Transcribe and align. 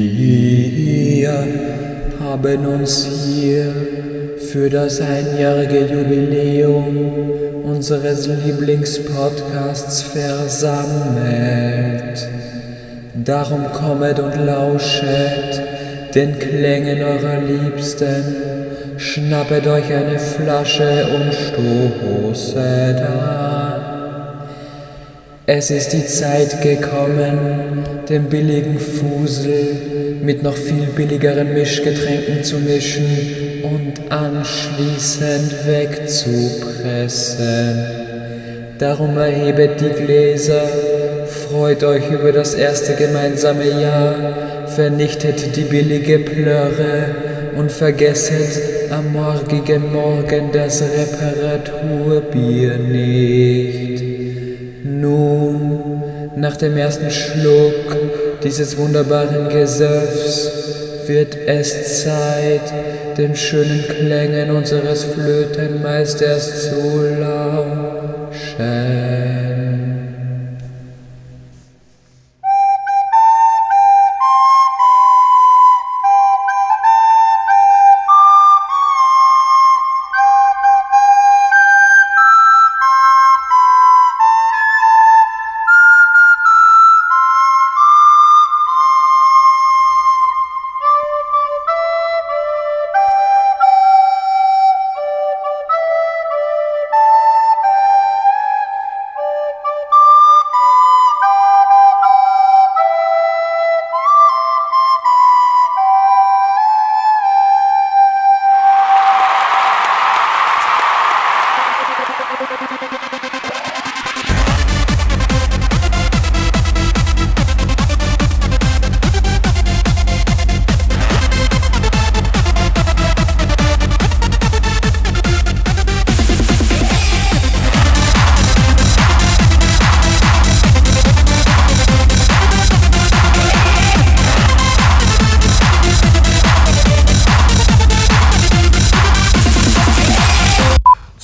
Wir 0.00 1.44
haben 2.20 2.66
uns 2.66 3.04
hier 3.04 3.74
für 4.52 4.70
das 4.70 5.00
einjährige 5.00 5.86
Jubiläum 5.86 7.10
unseres 7.64 8.28
Lieblingspodcasts 8.28 10.02
versammelt. 10.02 11.18
Darum 13.24 13.64
kommet 13.72 14.20
und 14.20 14.36
lauschet 14.46 15.60
den 16.14 16.38
Klängen 16.38 17.02
eurer 17.02 17.40
Liebsten, 17.40 18.36
schnappet 18.98 19.66
euch 19.66 19.92
eine 19.92 20.20
Flasche 20.20 21.08
und 21.12 21.34
stoßet 21.34 23.00
an. 23.00 23.87
Es 25.50 25.70
ist 25.70 25.94
die 25.94 26.04
Zeit 26.04 26.60
gekommen, 26.60 27.82
den 28.06 28.24
billigen 28.24 28.78
Fusel 28.78 30.18
mit 30.20 30.42
noch 30.42 30.54
viel 30.54 30.84
billigeren 30.94 31.54
Mischgetränken 31.54 32.44
zu 32.44 32.58
mischen 32.58 33.06
und 33.62 34.12
anschließend 34.12 35.66
wegzupressen. 35.66 37.82
Darum 38.78 39.16
erhebet 39.16 39.80
die 39.80 40.04
Gläser, 40.04 40.68
freut 41.48 41.82
euch 41.82 42.10
über 42.10 42.32
das 42.32 42.52
erste 42.52 42.92
gemeinsame 42.92 43.80
Jahr, 43.80 44.66
vernichtet 44.66 45.56
die 45.56 45.64
billige 45.64 46.18
Plörre 46.18 47.06
und 47.56 47.72
vergesset 47.72 48.90
am 48.90 49.14
morgigen 49.14 49.94
Morgen 49.94 50.52
das 50.52 50.82
Reparaturbier 50.82 52.76
nicht. 52.76 54.17
Nun, 55.00 56.02
nach 56.34 56.56
dem 56.56 56.76
ersten 56.76 57.10
Schluck 57.10 57.96
dieses 58.42 58.76
wunderbaren 58.76 59.48
Gesöffs 59.48 60.50
wird 61.06 61.36
es 61.46 62.02
Zeit, 62.02 62.72
den 63.16 63.36
schönen 63.36 63.84
Klängen 63.86 64.50
unseres 64.50 65.04
Flötenmeisters 65.04 66.70
zu 66.70 67.02
lauschen. 67.20 69.07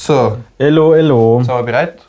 So, 0.06 0.37
Hello, 0.59 0.94
hello. 0.94 1.42
sind 1.42 1.48
wir 1.48 1.62
bereit? 1.62 2.03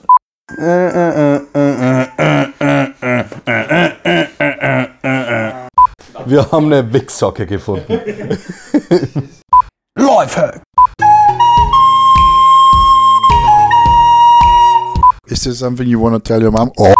Wir 6.25 6.51
haben 6.51 6.73
eine 6.73 6.91
Wichsocke 6.91 7.45
gefunden. 7.45 7.87
Lifehack! 9.97 10.61
Is 15.27 15.43
this 15.45 15.59
something 15.59 15.87
you 15.87 16.01
want 16.01 16.15
to 16.15 16.19
tell 16.19 16.43
your 16.43 16.51
mom? 16.51 16.73
Oh. 16.77 16.93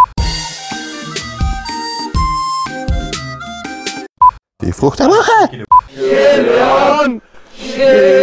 Die 4.62 4.72
Frucht 4.72 5.00
der 5.00 5.08
Woche. 5.08 5.66
Yeah. 7.78 8.15